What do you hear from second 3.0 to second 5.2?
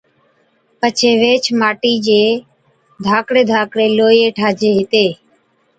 ڌاڪڙي ڌاڪڙي لوئِيئَي ٺاهجي هِتي